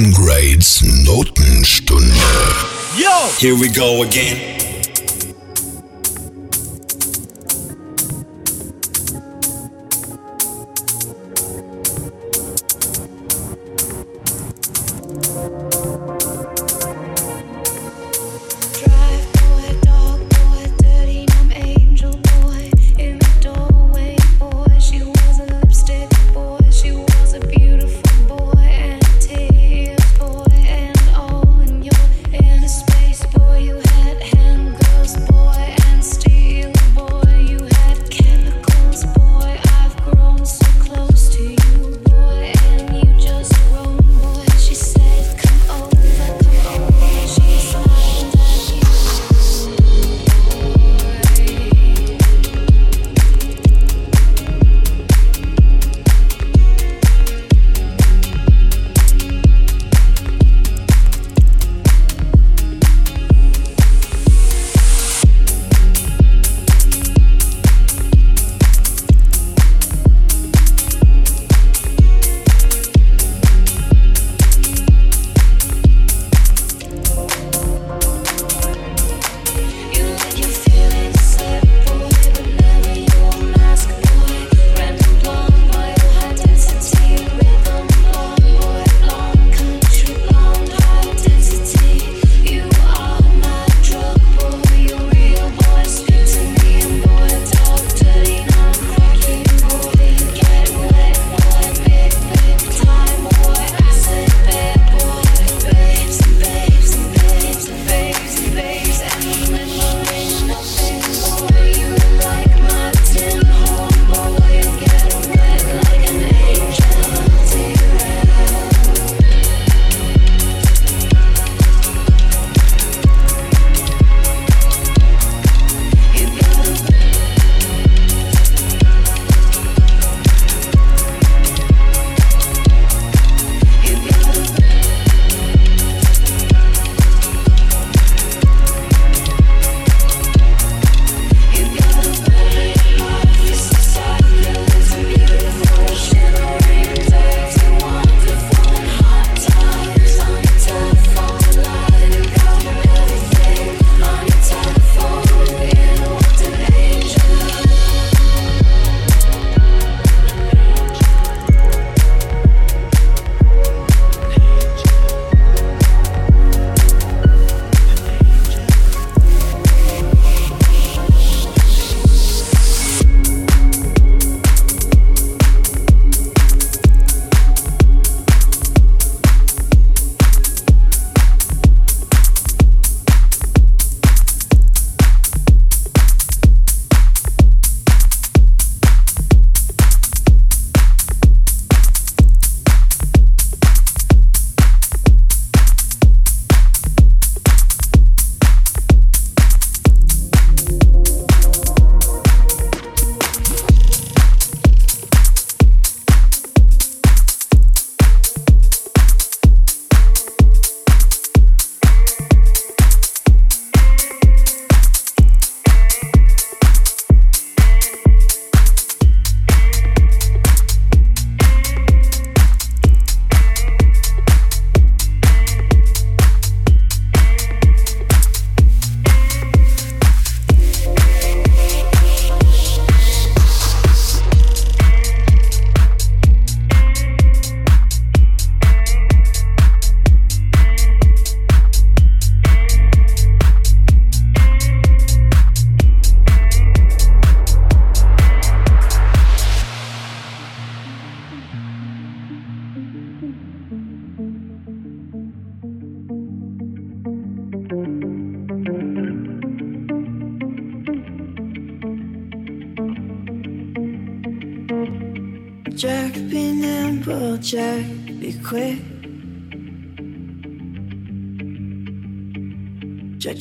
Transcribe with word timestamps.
Grades 0.00 0.80
Notenstunde. 1.04 2.16
Yo! 2.96 3.28
Here 3.38 3.54
we 3.54 3.68
go 3.68 4.02
again. 4.02 4.61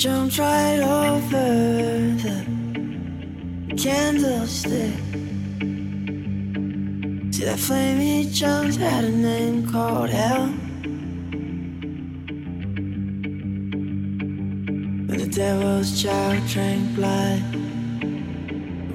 Jumped 0.02 0.40
right 0.40 0.80
over 0.80 2.16
the 2.24 2.44
candlestick. 3.78 4.96
See 7.32 7.46
that 7.46 7.60
flame 7.60 8.00
he 8.00 8.28
jumped 8.32 8.78
had 8.78 9.04
a 9.04 9.12
name 9.12 9.72
called 9.72 10.10
hell. 10.10 10.48
When 15.06 15.18
the 15.20 15.28
devil's 15.28 16.02
child 16.02 16.48
drank 16.48 16.96
blood 16.96 17.42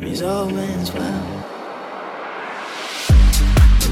his 0.03 0.23
old 0.23 0.53
man's 0.55 0.93
well. 0.93 1.45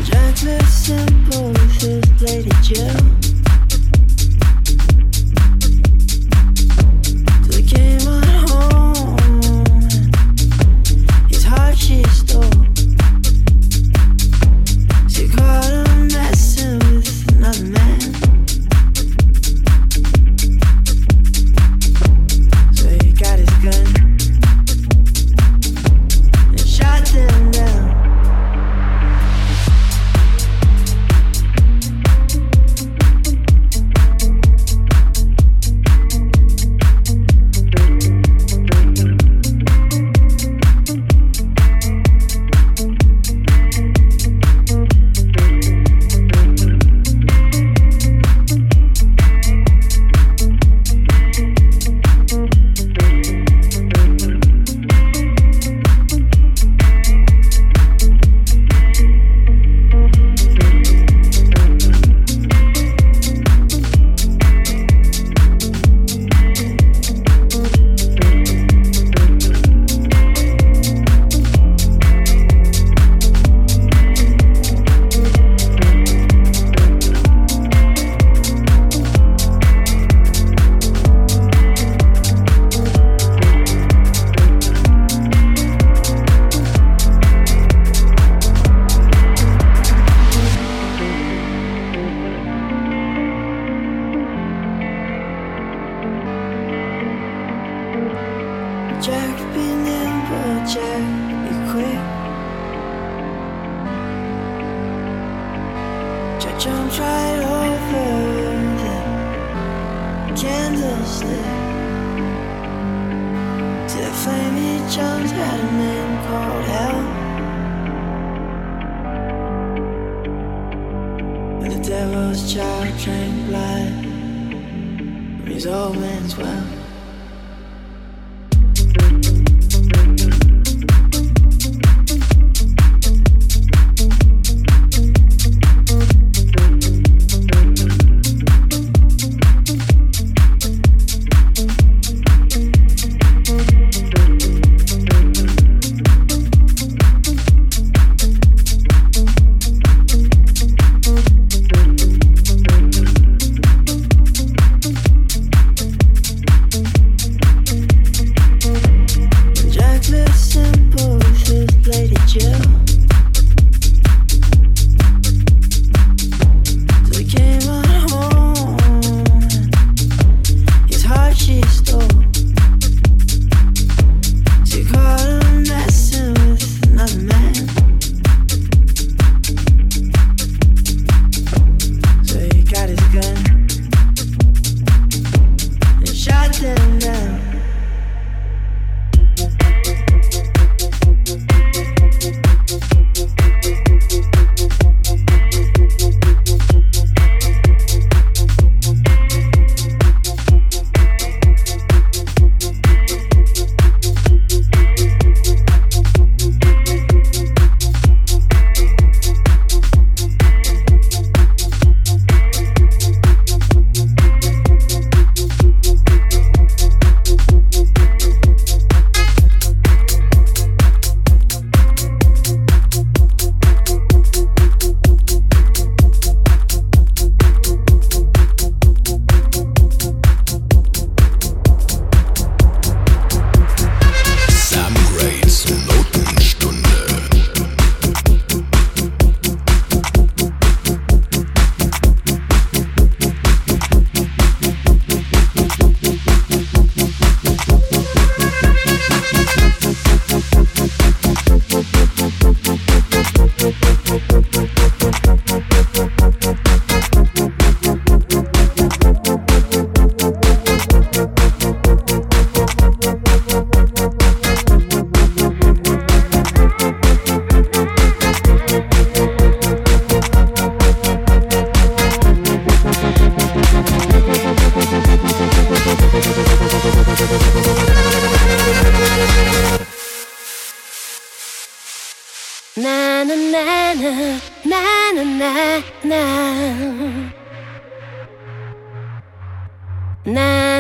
Jack 0.03 0.43
lived 0.43 0.69
simple 0.69 1.53
with 1.53 1.81
his 1.81 2.23
lady 2.23 2.51
Jill. 2.61 3.24
Yeah. 7.77 8.04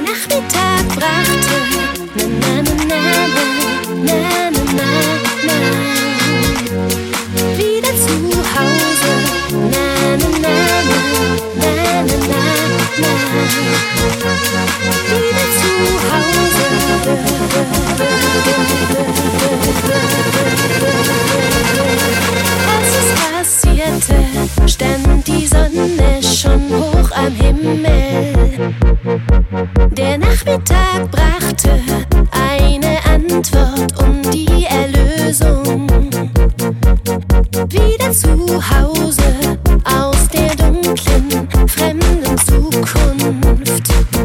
der 0.00 0.12
Nachmittag 0.12 0.84
brachte. 0.96 1.56
Na, 2.16 2.26
na, 2.62 2.74
na, 2.84 3.00
na, 3.00 3.44
na, 4.04 4.16
na, 4.16 4.50
na, 4.50 4.88
na, 5.46 5.46
na. 5.46 5.56
Wieder 7.56 7.94
zu 7.96 8.16
Hause. 8.52 9.12
Na, 9.52 9.86
na, 10.16 10.28
na, 10.38 10.54
na, 10.88 10.98
na, 11.56 11.72
na, 11.82 12.16
na, 12.16 12.38
na. 13.00 13.12
Wieder 15.10 15.48
zu 15.58 15.72
Hause. 16.08 16.66
Als 22.72 22.92
es 23.00 23.10
passierte, 23.20 24.16
stand 24.66 25.26
die 25.26 25.46
Sonne 25.46 26.20
schon 26.22 26.69
am 27.26 27.34
Himmel. 27.34 28.74
Der 29.90 30.18
Nachmittag 30.18 31.10
brachte 31.10 31.80
eine 32.30 32.98
Antwort 33.04 33.92
um 33.98 34.22
die 34.30 34.66
Erlösung. 34.66 35.86
Wieder 37.68 38.12
zu 38.12 38.60
Hause 38.70 39.58
aus 39.84 40.28
der 40.28 40.54
dunklen, 40.56 41.48
fremden 41.68 42.38
Zukunft. 42.38 44.19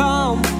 come. 0.00 0.59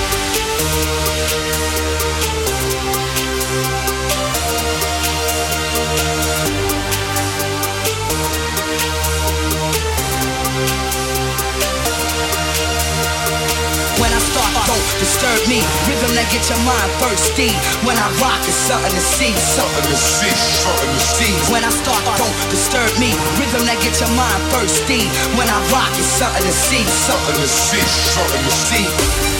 Disturb 15.31 15.49
me. 15.49 15.61
Rhythm 15.87 16.11
that 16.15 16.27
get 16.31 16.43
your 16.49 16.59
mind 16.67 16.91
thirsty. 16.99 17.51
When 17.87 17.95
I 17.97 18.07
rock, 18.19 18.41
it's 18.43 18.55
something 18.55 18.91
to 18.91 18.99
see. 18.99 19.31
Something 19.33 19.83
to 19.87 19.95
see, 19.95 20.31
something 20.59 20.91
to 20.91 20.99
see. 20.99 21.31
When 21.51 21.63
I 21.63 21.69
start, 21.69 22.03
don't 22.17 22.35
disturb 22.49 22.91
me. 22.99 23.15
Rhythm 23.39 23.63
that 23.65 23.79
get 23.81 23.95
your 23.99 24.11
mind 24.15 24.41
thirsty. 24.51 25.07
When 25.37 25.47
I 25.47 25.59
rock, 25.71 25.91
it's 25.95 26.07
something 26.07 26.43
to 26.43 26.51
see. 26.51 26.83
Something 26.83 27.35
to 27.35 27.47
see, 27.47 27.83
something 28.11 28.43
to 28.43 28.51
see. 28.51 29.30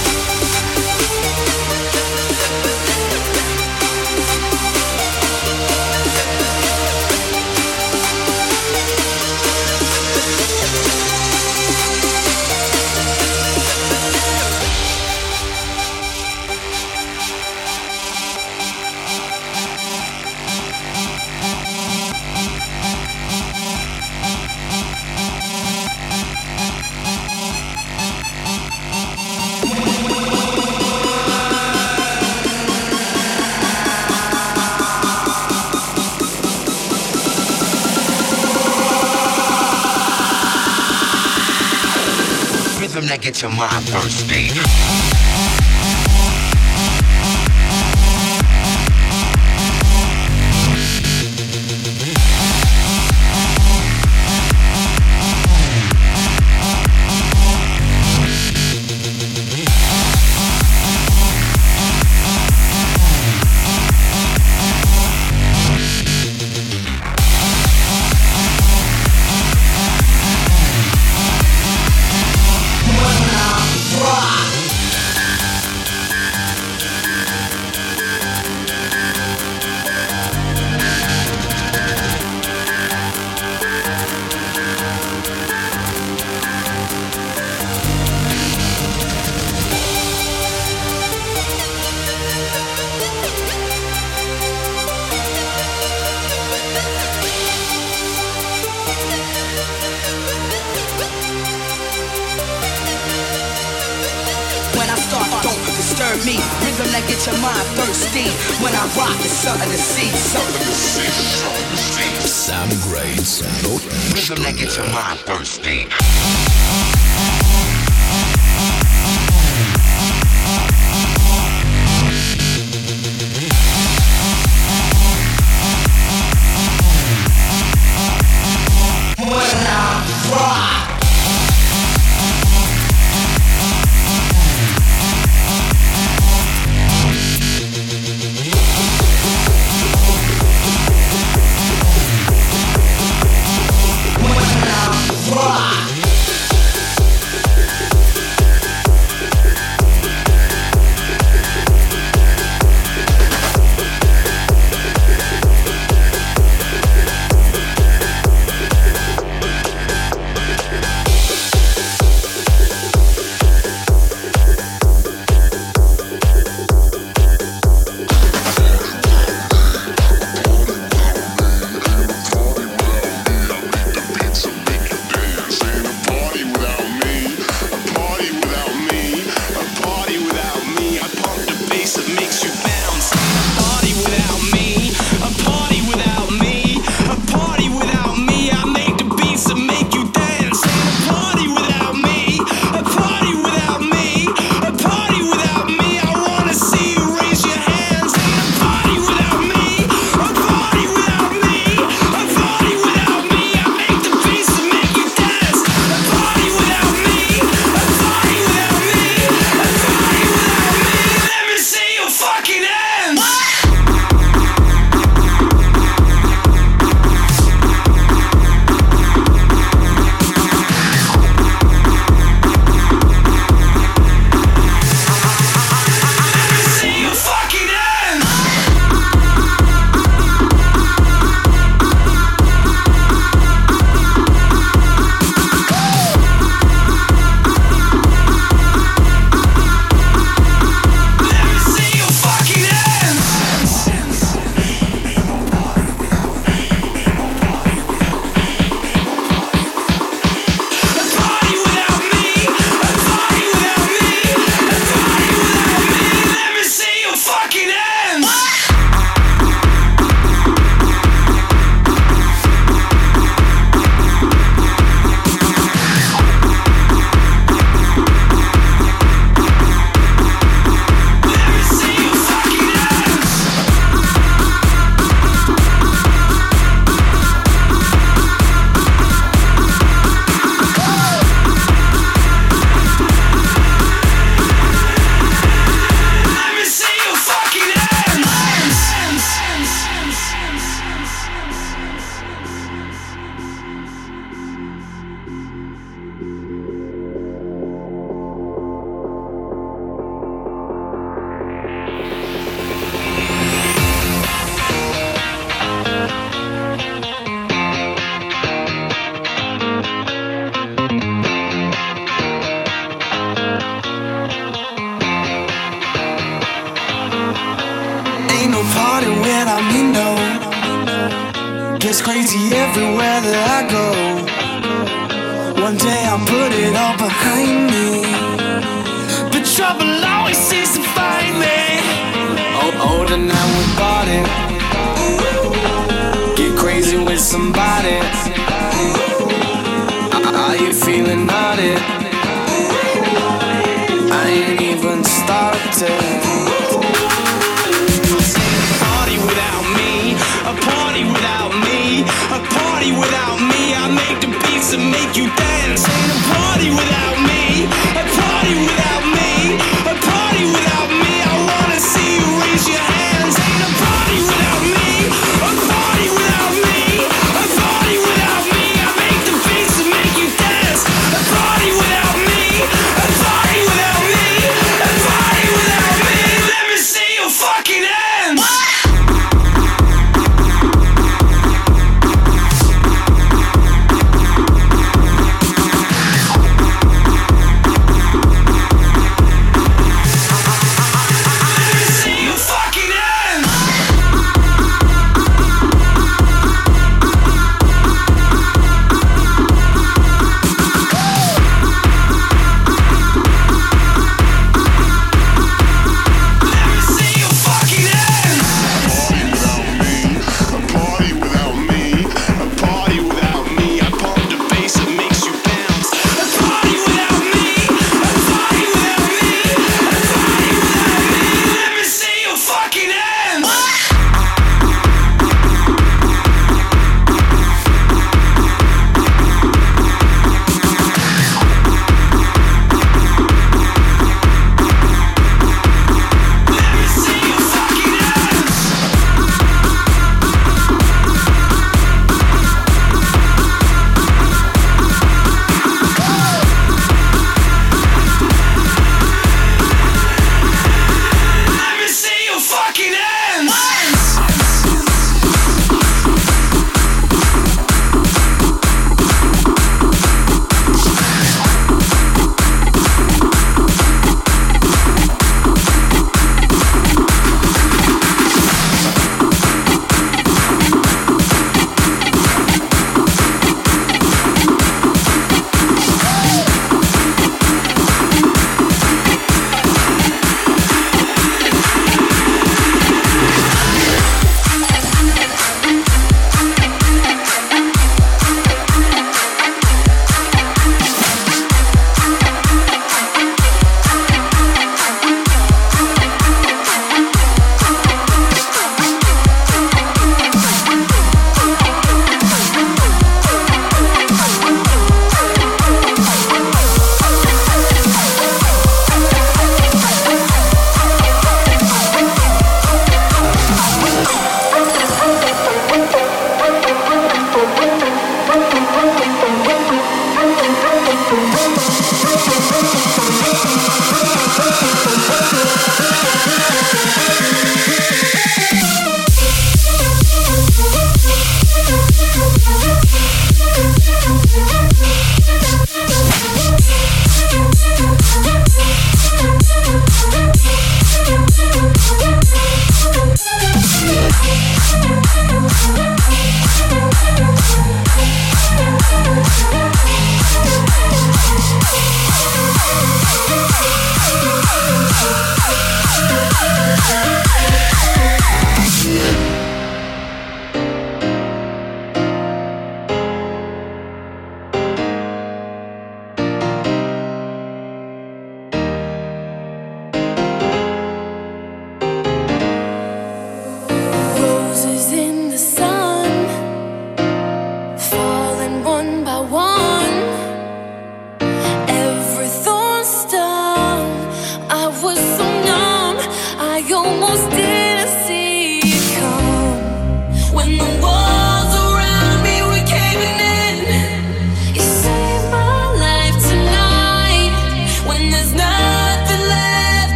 I 43.12 43.18
get 43.18 43.42
your 43.42 43.52
mind 43.52 43.84
thirsty. 43.90 45.71